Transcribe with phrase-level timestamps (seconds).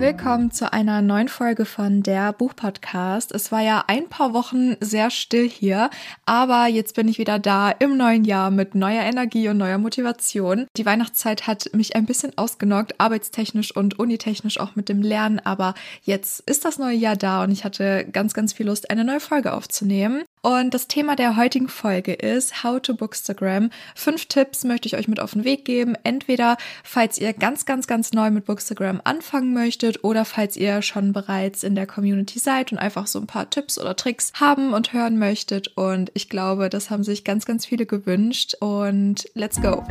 [0.00, 3.32] Willkommen zu einer neuen Folge von der Buchpodcast.
[3.32, 5.90] Es war ja ein paar Wochen sehr still hier,
[6.24, 10.66] aber jetzt bin ich wieder da im neuen Jahr mit neuer Energie und neuer Motivation.
[10.78, 15.74] Die Weihnachtszeit hat mich ein bisschen ausgenockt, arbeitstechnisch und unitechnisch auch mit dem Lernen, aber
[16.00, 19.20] jetzt ist das neue Jahr da und ich hatte ganz, ganz viel Lust, eine neue
[19.20, 20.22] Folge aufzunehmen.
[20.42, 23.70] Und das Thema der heutigen Folge ist How to Bookstagram.
[23.94, 25.96] Fünf Tipps möchte ich euch mit auf den Weg geben.
[26.02, 31.12] Entweder, falls ihr ganz, ganz, ganz neu mit Bookstagram anfangen möchtet oder falls ihr schon
[31.12, 34.94] bereits in der Community seid und einfach so ein paar Tipps oder Tricks haben und
[34.94, 35.76] hören möchtet.
[35.76, 38.54] Und ich glaube, das haben sich ganz, ganz viele gewünscht.
[38.60, 39.84] Und let's go!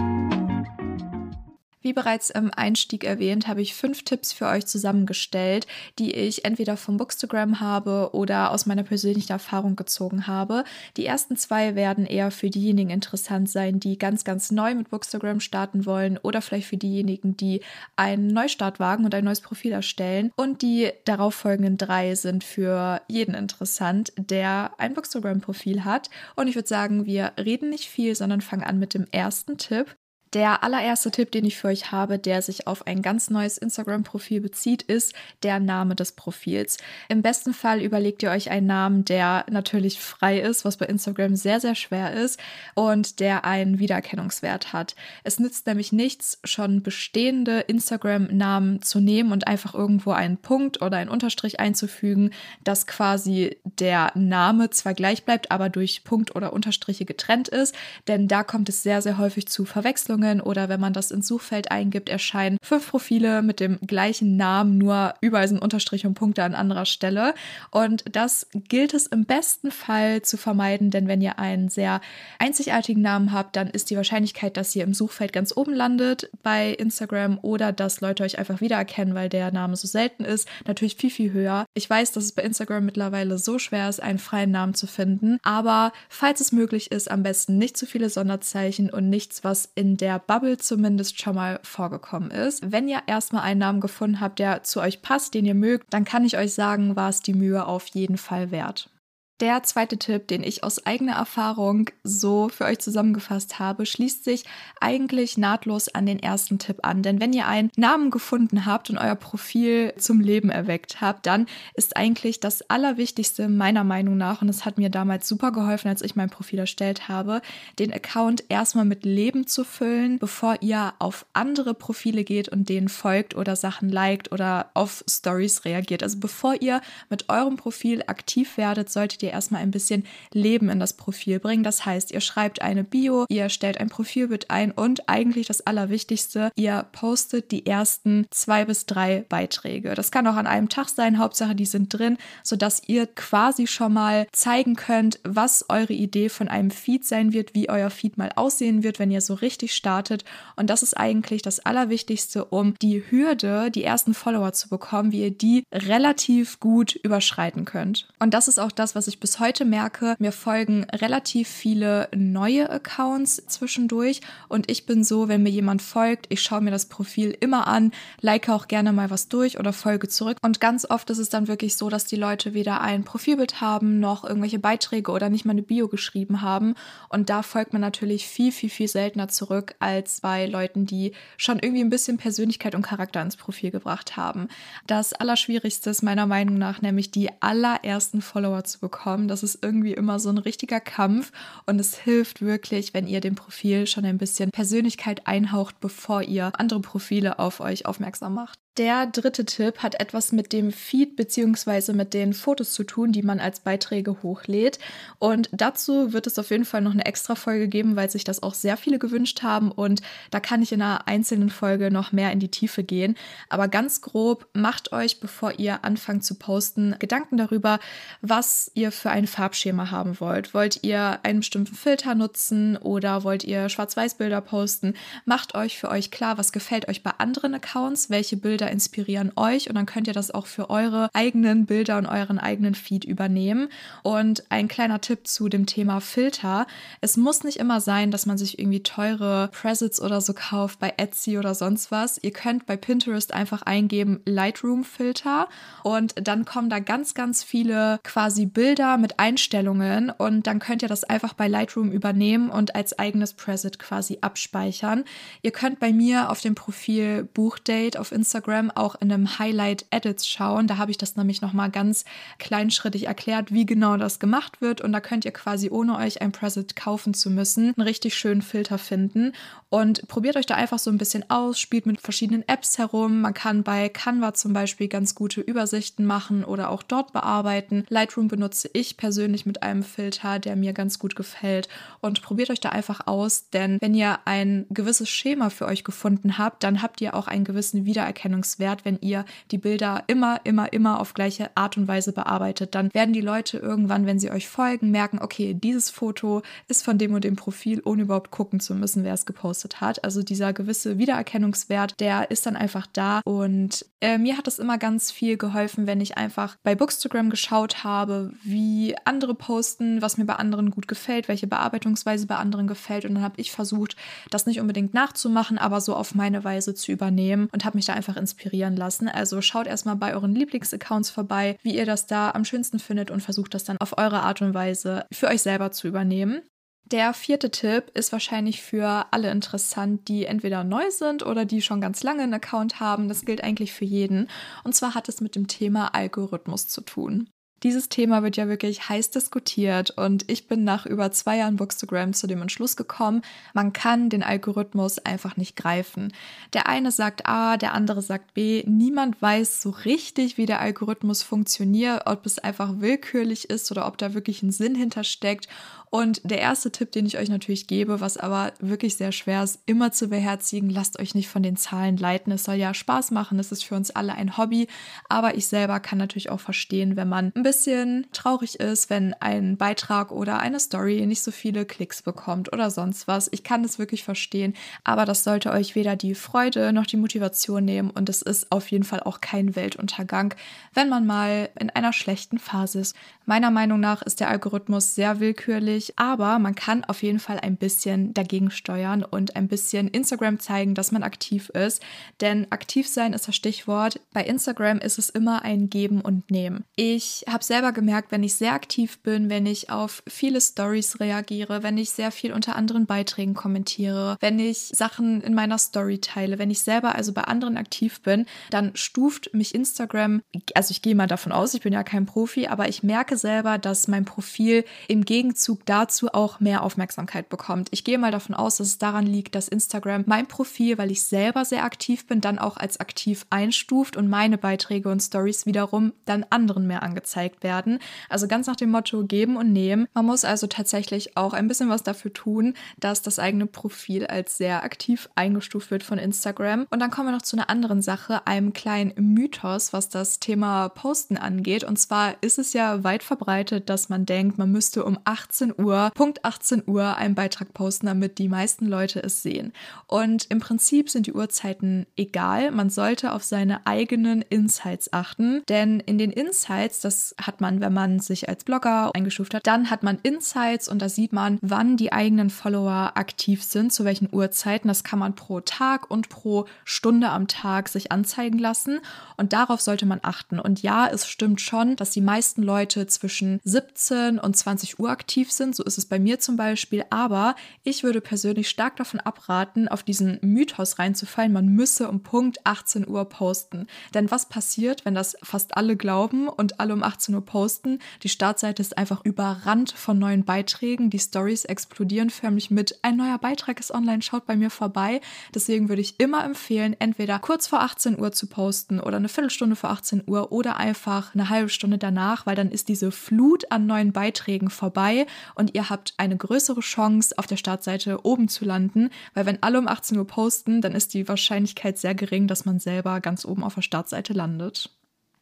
[1.82, 5.66] Wie bereits im Einstieg erwähnt, habe ich fünf Tipps für euch zusammengestellt,
[5.98, 10.66] die ich entweder vom Bookstagram habe oder aus meiner persönlichen Erfahrung gezogen habe.
[10.98, 15.40] Die ersten zwei werden eher für diejenigen interessant sein, die ganz, ganz neu mit Bookstagram
[15.40, 17.62] starten wollen oder vielleicht für diejenigen, die
[17.96, 20.32] einen Neustart wagen und ein neues Profil erstellen.
[20.36, 26.10] Und die darauffolgenden drei sind für jeden interessant, der ein Bookstagram-Profil hat.
[26.36, 29.96] Und ich würde sagen, wir reden nicht viel, sondern fangen an mit dem ersten Tipp.
[30.34, 34.42] Der allererste Tipp, den ich für euch habe, der sich auf ein ganz neues Instagram-Profil
[34.42, 36.78] bezieht, ist der Name des Profils.
[37.08, 41.36] Im besten Fall überlegt ihr euch einen Namen, der natürlich frei ist, was bei Instagram
[41.36, 42.40] sehr, sehr schwer ist
[42.76, 44.96] und der einen Wiedererkennungswert hat.
[45.24, 50.98] Es nützt nämlich nichts, schon bestehende Instagram-Namen zu nehmen und einfach irgendwo einen Punkt oder
[50.98, 52.30] einen Unterstrich einzufügen,
[52.64, 57.74] dass quasi der Name zwar gleich bleibt, aber durch Punkt oder Unterstriche getrennt ist,
[58.08, 61.28] denn da kommt es sehr, sehr häufig zu Verwechslungen Empfehlungen oder wenn man das ins
[61.28, 66.44] Suchfeld eingibt, erscheinen fünf Profile mit dem gleichen Namen, nur überall sind Unterstriche und Punkte
[66.44, 67.34] an anderer Stelle.
[67.72, 72.02] Und das gilt es im besten Fall zu vermeiden, denn wenn ihr einen sehr
[72.38, 76.72] einzigartigen Namen habt, dann ist die Wahrscheinlichkeit, dass ihr im Suchfeld ganz oben landet bei
[76.72, 81.12] Instagram oder dass Leute euch einfach wiedererkennen, weil der Name so selten ist, natürlich viel,
[81.12, 81.66] viel höher.
[81.74, 85.40] Ich weiß, dass es bei Instagram mittlerweile so schwer ist, einen freien Namen zu finden,
[85.44, 89.98] aber falls es möglich ist, am besten nicht zu viele Sonderzeichen und nichts, was in
[89.98, 92.72] der der Bubble zumindest schon mal vorgekommen ist.
[92.72, 96.04] Wenn ihr erstmal einen Namen gefunden habt, der zu euch passt, den ihr mögt, dann
[96.04, 98.90] kann ich euch sagen, war es die Mühe auf jeden Fall wert.
[99.40, 104.44] Der zweite Tipp, den ich aus eigener Erfahrung so für euch zusammengefasst habe, schließt sich
[104.82, 107.04] eigentlich nahtlos an den ersten Tipp an.
[107.04, 111.46] Denn wenn ihr einen Namen gefunden habt und euer Profil zum Leben erweckt habt, dann
[111.74, 116.02] ist eigentlich das Allerwichtigste meiner Meinung nach, und es hat mir damals super geholfen, als
[116.02, 117.42] ich mein Profil erstellt habe,
[117.80, 122.90] den Account erstmal mit Leben zu füllen, bevor ihr auf andere Profile geht und denen
[122.90, 126.04] folgt oder Sachen liked oder auf Stories reagiert.
[126.04, 130.70] Also bevor ihr mit eurem Profil aktiv werdet, solltet ihr ihr erstmal ein bisschen Leben
[130.70, 131.64] in das Profil bringen.
[131.64, 136.52] Das heißt, ihr schreibt eine Bio, ihr stellt ein Profilbild ein und eigentlich das Allerwichtigste,
[136.56, 139.94] ihr postet die ersten zwei bis drei Beiträge.
[139.96, 143.94] Das kann auch an einem Tag sein, Hauptsache die sind drin, sodass ihr quasi schon
[143.94, 148.32] mal zeigen könnt, was eure Idee von einem Feed sein wird, wie euer Feed mal
[148.36, 150.26] aussehen wird, wenn ihr so richtig startet.
[150.56, 155.22] Und das ist eigentlich das Allerwichtigste, um die Hürde, die ersten Follower zu bekommen, wie
[155.22, 158.08] ihr die relativ gut überschreiten könnt.
[158.20, 162.70] Und das ist auch das, was ich bis heute merke, mir folgen relativ viele neue
[162.70, 164.22] Accounts zwischendurch.
[164.48, 167.92] Und ich bin so, wenn mir jemand folgt, ich schaue mir das Profil immer an,
[168.22, 170.38] like auch gerne mal was durch oder folge zurück.
[170.42, 174.00] Und ganz oft ist es dann wirklich so, dass die Leute weder ein Profilbild haben,
[174.00, 176.76] noch irgendwelche Beiträge oder nicht mal eine Bio geschrieben haben.
[177.10, 181.60] Und da folgt man natürlich viel, viel, viel seltener zurück als bei Leuten, die schon
[181.60, 184.48] irgendwie ein bisschen Persönlichkeit und Charakter ins Profil gebracht haben.
[184.88, 189.28] Das Allerschwierigste ist meiner Meinung nach nämlich die allerersten Follower zu bekommen bekommen.
[189.28, 191.32] Das ist irgendwie immer so ein richtiger Kampf
[191.66, 196.52] und es hilft wirklich, wenn ihr dem Profil schon ein bisschen Persönlichkeit einhaucht, bevor ihr
[196.58, 198.60] andere Profile auf euch aufmerksam macht.
[198.80, 201.92] Der dritte Tipp hat etwas mit dem Feed bzw.
[201.92, 204.80] mit den Fotos zu tun, die man als Beiträge hochlädt.
[205.18, 208.42] Und dazu wird es auf jeden Fall noch eine extra Folge geben, weil sich das
[208.42, 209.70] auch sehr viele gewünscht haben.
[209.70, 210.02] Und
[210.32, 213.18] da kann ich in einer einzelnen Folge noch mehr in die Tiefe gehen.
[213.50, 217.80] Aber ganz grob, macht euch, bevor ihr anfangt zu posten, Gedanken darüber,
[218.22, 220.54] was ihr für ein Farbschema haben wollt.
[220.54, 224.94] Wollt ihr einen bestimmten Filter nutzen oder wollt ihr Schwarz-Weiß-Bilder posten?
[225.26, 229.70] Macht euch für euch klar, was gefällt euch bei anderen Accounts, welche Bilder inspirieren euch
[229.70, 233.70] und dann könnt ihr das auch für eure eigenen Bilder und euren eigenen Feed übernehmen.
[234.04, 236.68] Und ein kleiner Tipp zu dem Thema Filter.
[237.02, 240.94] Es muss nicht immer sein, dass man sich irgendwie teure Presets oder so kauft bei
[240.98, 242.20] Etsy oder sonst was.
[242.22, 245.48] Ihr könnt bei Pinterest einfach eingeben Lightroom Filter
[245.84, 250.90] und dann kommen da ganz, ganz viele quasi Bilder mit Einstellungen und dann könnt ihr
[250.90, 255.04] das einfach bei Lightroom übernehmen und als eigenes Preset quasi abspeichern.
[255.42, 259.86] Ihr könnt bei mir auf dem Profil Buchdate auf Instagram Instagram auch in einem Highlight
[259.92, 260.68] Edits schauen.
[260.68, 262.06] Da habe ich das nämlich nochmal ganz
[262.38, 264.82] kleinschrittig erklärt, wie genau das gemacht wird.
[264.82, 268.42] Und da könnt ihr quasi, ohne euch ein Preset kaufen zu müssen, einen richtig schönen
[268.42, 269.34] Filter finden.
[269.70, 273.22] Und probiert euch da einfach so ein bisschen aus, spielt mit verschiedenen Apps herum.
[273.22, 277.86] Man kann bei Canva zum Beispiel ganz gute Übersichten machen oder auch dort bearbeiten.
[277.90, 281.70] Lightroom benutze ich persönlich mit einem Filter, der mir ganz gut gefällt.
[282.02, 286.38] Und probiert euch da einfach aus, denn wenn ihr ein gewisses Schema für euch gefunden
[286.40, 288.39] habt, dann habt ihr auch einen gewissen Wiedererkennungswert,
[288.86, 292.76] wenn ihr die Bilder immer, immer, immer auf gleiche Art und Weise bearbeitet.
[292.76, 296.98] Dann werden die Leute irgendwann, wenn sie euch folgen, merken, okay, dieses Foto ist von
[296.98, 300.04] dem und dem Profil, ohne überhaupt gucken zu müssen, wer es gepostet hat.
[300.04, 303.22] Also dieser gewisse Wiedererkennungswert, der ist dann einfach da.
[303.26, 307.84] Und äh, mir hat es immer ganz viel geholfen, wenn ich einfach bei Bookstagram geschaut
[307.84, 313.06] habe, wie andere posten, was mir bei anderen gut gefällt, welche Bearbeitungsweise bei anderen gefällt.
[313.06, 313.96] Und dann habe ich versucht,
[314.30, 317.94] das nicht unbedingt nachzumachen, aber so auf meine Weise zu übernehmen und habe mich da
[317.94, 319.10] einfach inspirieren lassen.
[319.10, 323.22] Also schaut erstmal bei euren Lieblingsaccounts vorbei, wie ihr das da am schönsten findet und
[323.22, 326.42] versucht das dann auf eure Art und Weise für euch selber zu übernehmen.
[326.92, 331.82] Der vierte Tipp ist wahrscheinlich für alle interessant, die entweder neu sind oder die schon
[331.82, 333.08] ganz lange einen Account haben.
[333.08, 334.28] Das gilt eigentlich für jeden.
[334.64, 337.30] Und zwar hat es mit dem Thema Algorithmus zu tun.
[337.64, 342.14] Dieses Thema wird ja wirklich heiß diskutiert und ich bin nach über zwei Jahren Bookstagram
[342.14, 343.22] zu dem Entschluss gekommen,
[343.54, 346.14] man kann den Algorithmus einfach nicht greifen.
[346.54, 348.64] Der eine sagt A, der andere sagt B.
[348.66, 353.98] Niemand weiß so richtig, wie der Algorithmus funktioniert, ob es einfach willkürlich ist oder ob
[353.98, 355.50] da wirklich ein Sinn hintersteckt.
[355.90, 359.60] Und der erste Tipp, den ich euch natürlich gebe, was aber wirklich sehr schwer ist,
[359.66, 362.32] immer zu beherzigen, lasst euch nicht von den Zahlen leiten.
[362.32, 364.68] Es soll ja Spaß machen, es ist für uns alle ein Hobby,
[365.08, 369.58] aber ich selber kann natürlich auch verstehen, wenn man ein bisschen traurig ist, wenn ein
[369.58, 373.28] Beitrag oder eine Story nicht so viele Klicks bekommt oder sonst was.
[373.32, 374.54] Ich kann das wirklich verstehen,
[374.84, 378.70] aber das sollte euch weder die Freude noch die Motivation nehmen und es ist auf
[378.70, 380.36] jeden Fall auch kein Weltuntergang,
[380.76, 382.96] wenn man mal in einer schlechten Phase ist.
[383.26, 387.58] Meiner Meinung nach ist der Algorithmus sehr willkürlich, aber man kann auf jeden Fall ein
[387.58, 391.82] bisschen dagegen steuern und ein bisschen Instagram zeigen, dass man aktiv ist,
[392.22, 394.00] denn aktiv sein ist das Stichwort.
[394.14, 396.64] Bei Instagram ist es immer ein Geben und Nehmen.
[396.76, 401.00] Ich habe habe selber gemerkt, wenn ich sehr aktiv bin, wenn ich auf viele Stories
[401.00, 406.00] reagiere, wenn ich sehr viel unter anderen Beiträgen kommentiere, wenn ich Sachen in meiner Story
[406.00, 410.22] teile, wenn ich selber also bei anderen aktiv bin, dann stuft mich Instagram,
[410.54, 413.58] also ich gehe mal davon aus, ich bin ja kein Profi, aber ich merke selber,
[413.58, 417.68] dass mein Profil im Gegenzug dazu auch mehr Aufmerksamkeit bekommt.
[417.72, 421.04] Ich gehe mal davon aus, dass es daran liegt, dass Instagram mein Profil, weil ich
[421.04, 425.94] selber sehr aktiv bin, dann auch als aktiv einstuft und meine Beiträge und Stories wiederum
[426.06, 427.78] dann anderen mehr angezeigt werden.
[428.10, 429.88] Also ganz nach dem Motto geben und nehmen.
[429.94, 434.38] Man muss also tatsächlich auch ein bisschen was dafür tun, dass das eigene Profil als
[434.38, 436.66] sehr aktiv eingestuft wird von Instagram.
[436.72, 440.70] Und dann kommen wir noch zu einer anderen Sache, einem kleinen Mythos, was das Thema
[440.70, 441.64] Posten angeht.
[441.64, 445.92] Und zwar ist es ja weit verbreitet, dass man denkt, man müsste um 18 Uhr,
[445.94, 449.54] Punkt 18 Uhr einen Beitrag posten, damit die meisten Leute es sehen.
[449.88, 452.52] Und im Prinzip sind die Uhrzeiten egal.
[452.52, 457.74] Man sollte auf seine eigenen Insights achten, denn in den Insights, das hat man, wenn
[457.74, 459.46] man sich als Blogger eingestuft hat.
[459.46, 463.86] Dann hat man Insights und da sieht man, wann die eigenen Follower aktiv sind, zu
[463.86, 464.68] welchen Uhrzeiten.
[464.68, 468.80] Das kann man pro Tag und pro Stunde am Tag sich anzeigen lassen
[469.18, 470.40] und darauf sollte man achten.
[470.40, 475.32] Und ja, es stimmt schon, dass die meisten Leute zwischen 17 und 20 Uhr aktiv
[475.32, 475.49] sind.
[475.54, 476.86] So ist es bei mir zum Beispiel.
[476.90, 482.46] Aber ich würde persönlich stark davon abraten, auf diesen Mythos reinzufallen, man müsse um Punkt
[482.46, 483.68] 18 Uhr posten.
[483.94, 487.80] Denn was passiert, wenn das fast alle glauben und alle um 18 18 Uhr posten.
[488.04, 490.90] Die Startseite ist einfach überrannt von neuen Beiträgen.
[490.90, 495.02] Die Stories explodieren förmlich mit ein neuer Beitrag ist online, schaut bei mir vorbei.
[495.34, 499.56] Deswegen würde ich immer empfehlen, entweder kurz vor 18 Uhr zu posten oder eine Viertelstunde
[499.56, 503.66] vor 18 Uhr oder einfach eine halbe Stunde danach, weil dann ist diese Flut an
[503.66, 505.06] neuen Beiträgen vorbei
[505.40, 509.58] und ihr habt eine größere Chance, auf der Startseite oben zu landen, weil wenn alle
[509.58, 513.46] um 18 Uhr posten, dann ist die Wahrscheinlichkeit sehr gering, dass man selber ganz oben
[513.46, 514.70] auf der Startseite landet.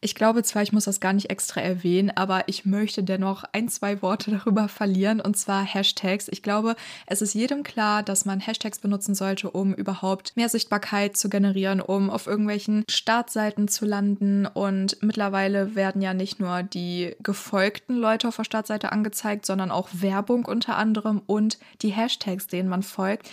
[0.00, 3.68] Ich glaube zwar, ich muss das gar nicht extra erwähnen, aber ich möchte dennoch ein,
[3.68, 6.28] zwei Worte darüber verlieren, und zwar Hashtags.
[6.30, 6.76] Ich glaube,
[7.06, 11.80] es ist jedem klar, dass man Hashtags benutzen sollte, um überhaupt mehr Sichtbarkeit zu generieren,
[11.80, 14.46] um auf irgendwelchen Startseiten zu landen.
[14.46, 19.88] Und mittlerweile werden ja nicht nur die gefolgten Leute auf der Startseite angezeigt, sondern auch
[19.92, 23.28] Werbung unter anderem und die Hashtags, denen man folgt.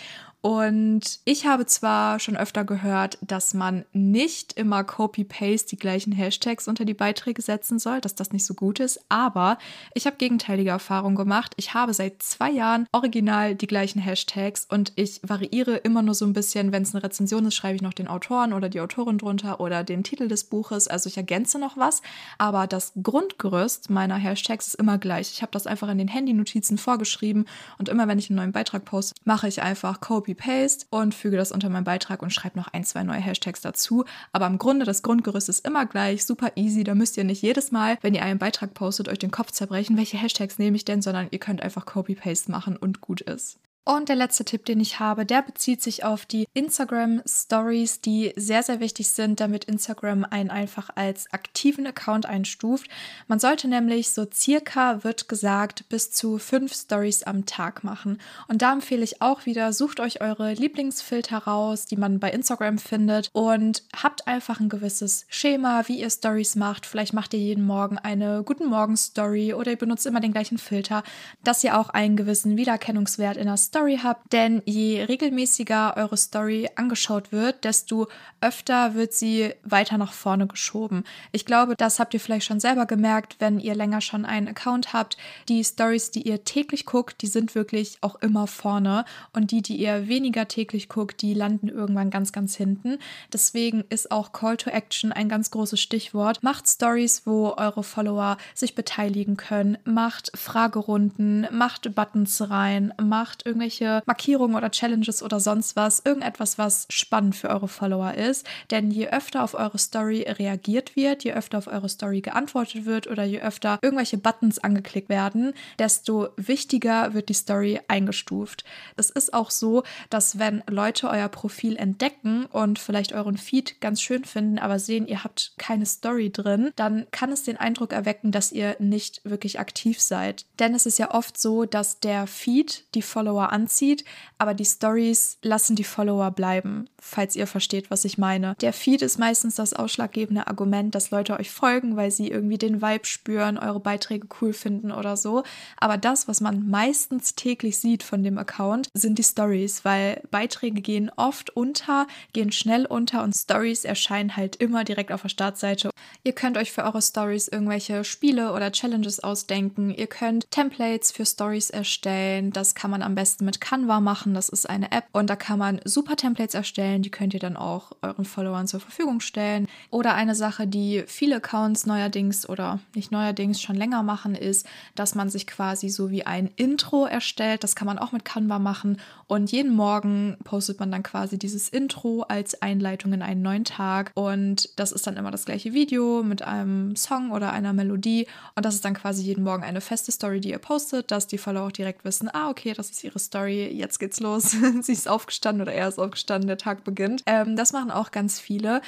[0.46, 6.68] Und ich habe zwar schon öfter gehört, dass man nicht immer Copy-Paste die gleichen Hashtags
[6.68, 9.58] unter die Beiträge setzen soll, dass das nicht so gut ist, aber
[9.92, 11.54] ich habe gegenteilige Erfahrungen gemacht.
[11.56, 16.24] Ich habe seit zwei Jahren original die gleichen Hashtags und ich variiere immer nur so
[16.24, 19.18] ein bisschen, wenn es eine Rezension ist, schreibe ich noch den Autoren oder die Autorin
[19.18, 20.86] drunter oder den Titel des Buches.
[20.86, 22.02] Also ich ergänze noch was,
[22.38, 25.32] aber das Grundgerüst meiner Hashtags ist immer gleich.
[25.32, 27.46] Ich habe das einfach in den Handy-Notizen vorgeschrieben
[27.78, 30.00] und immer wenn ich einen neuen Beitrag poste, mache ich einfach
[30.36, 34.04] Copy-Paste und füge das unter meinen Beitrag und schreibe noch ein, zwei neue Hashtags dazu.
[34.32, 36.84] Aber im Grunde, das Grundgerüst ist immer gleich, super easy.
[36.84, 39.96] Da müsst ihr nicht jedes Mal, wenn ihr einen Beitrag postet, euch den Kopf zerbrechen,
[39.96, 43.58] welche Hashtags nehme ich denn, sondern ihr könnt einfach Copy-Paste machen und gut ist.
[43.88, 48.32] Und der letzte Tipp, den ich habe, der bezieht sich auf die Instagram Stories, die
[48.34, 52.90] sehr, sehr wichtig sind, damit Instagram einen einfach als aktiven Account einstuft.
[53.28, 58.18] Man sollte nämlich so circa, wird gesagt, bis zu fünf Stories am Tag machen.
[58.48, 62.78] Und da empfehle ich auch wieder, sucht euch eure Lieblingsfilter raus, die man bei Instagram
[62.78, 66.86] findet und habt einfach ein gewisses Schema, wie ihr Stories macht.
[66.86, 70.58] Vielleicht macht ihr jeden Morgen eine Guten Morgen Story oder ihr benutzt immer den gleichen
[70.58, 71.04] Filter,
[71.44, 76.16] dass ihr auch einen gewissen Wiedererkennungswert in der Story Story habt, denn je regelmäßiger eure
[76.16, 78.08] Story angeschaut wird, desto
[78.40, 81.04] öfter wird sie weiter nach vorne geschoben.
[81.30, 84.94] Ich glaube, das habt ihr vielleicht schon selber gemerkt, wenn ihr länger schon einen Account
[84.94, 85.18] habt.
[85.50, 89.04] Die Stories, die ihr täglich guckt, die sind wirklich auch immer vorne
[89.34, 92.98] und die, die ihr weniger täglich guckt, die landen irgendwann ganz, ganz hinten.
[93.30, 96.42] Deswegen ist auch Call to Action ein ganz großes Stichwort.
[96.42, 103.65] Macht Stories, wo eure Follower sich beteiligen können, macht Fragerunden, macht Buttons rein, macht irgendwelche
[103.66, 108.46] irgendwelche Markierungen oder Challenges oder sonst was, irgendetwas, was spannend für eure Follower ist.
[108.70, 113.06] Denn je öfter auf eure Story reagiert wird, je öfter auf eure Story geantwortet wird
[113.06, 118.64] oder je öfter irgendwelche Buttons angeklickt werden, desto wichtiger wird die Story eingestuft.
[118.96, 124.00] Es ist auch so, dass wenn Leute euer Profil entdecken und vielleicht euren Feed ganz
[124.00, 128.30] schön finden, aber sehen, ihr habt keine Story drin, dann kann es den Eindruck erwecken,
[128.30, 130.46] dass ihr nicht wirklich aktiv seid.
[130.58, 134.04] Denn es ist ja oft so, dass der Feed die Follower anzieht,
[134.38, 138.54] aber die Stories lassen die Follower bleiben, falls ihr versteht, was ich meine.
[138.60, 142.82] Der Feed ist meistens das ausschlaggebende Argument, dass Leute euch folgen, weil sie irgendwie den
[142.82, 145.42] Vibe spüren, eure Beiträge cool finden oder so.
[145.78, 150.82] Aber das, was man meistens täglich sieht von dem Account, sind die Stories, weil Beiträge
[150.82, 155.90] gehen oft unter, gehen schnell unter und Stories erscheinen halt immer direkt auf der Startseite.
[156.24, 159.90] Ihr könnt euch für eure Stories irgendwelche Spiele oder Challenges ausdenken.
[159.90, 162.50] Ihr könnt Templates für Stories erstellen.
[162.52, 164.34] Das kann man am besten mit Canva machen.
[164.34, 167.02] Das ist eine App und da kann man super Templates erstellen.
[167.02, 169.66] Die könnt ihr dann auch euren Followern zur Verfügung stellen.
[169.90, 175.14] Oder eine Sache, die viele Accounts neuerdings oder nicht neuerdings schon länger machen, ist, dass
[175.14, 177.64] man sich quasi so wie ein Intro erstellt.
[177.64, 181.68] Das kann man auch mit Canva machen und jeden Morgen postet man dann quasi dieses
[181.68, 186.22] Intro als Einleitung in einen neuen Tag und das ist dann immer das gleiche Video
[186.22, 190.12] mit einem Song oder einer Melodie und das ist dann quasi jeden Morgen eine feste
[190.12, 193.18] Story, die ihr postet, dass die Follower auch direkt wissen, ah okay, das ist ihre
[193.26, 194.56] Story, jetzt geht's los.
[194.82, 197.22] Sie ist aufgestanden oder er ist aufgestanden, der Tag beginnt.
[197.26, 198.80] Ähm, das machen auch ganz viele.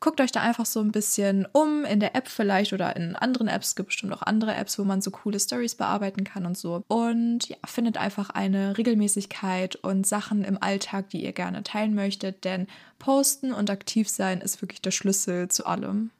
[0.00, 3.48] Guckt euch da einfach so ein bisschen um in der App vielleicht oder in anderen
[3.48, 3.68] Apps.
[3.68, 6.82] Es gibt bestimmt auch andere Apps, wo man so coole Stories bearbeiten kann und so.
[6.88, 12.44] Und ja, findet einfach eine Regelmäßigkeit und Sachen im Alltag, die ihr gerne teilen möchtet,
[12.44, 12.66] denn
[12.98, 16.10] posten und aktiv sein ist wirklich der Schlüssel zu allem.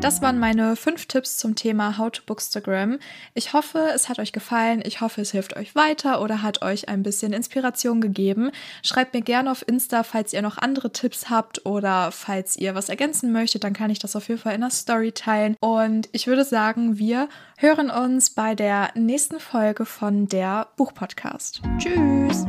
[0.00, 2.98] Das waren meine fünf Tipps zum Thema How to Bookstagram.
[3.34, 4.82] Ich hoffe, es hat euch gefallen.
[4.84, 8.50] Ich hoffe, es hilft euch weiter oder hat euch ein bisschen Inspiration gegeben.
[8.82, 12.88] Schreibt mir gerne auf Insta, falls ihr noch andere Tipps habt oder falls ihr was
[12.88, 15.56] ergänzen möchtet, dann kann ich das auf jeden Fall in der Story teilen.
[15.60, 21.62] Und ich würde sagen, wir hören uns bei der nächsten Folge von der Buchpodcast.
[21.78, 22.44] Tschüss!